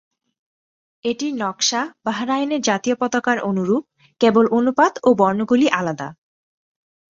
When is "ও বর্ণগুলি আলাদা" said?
5.03-6.07